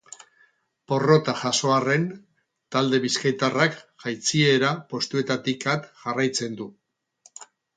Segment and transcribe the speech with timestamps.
[0.91, 2.07] Porrota jaso arren,
[2.77, 3.77] talde bizkaitarrak
[4.07, 6.69] jaitsiera postuetatik at jarraitzen du.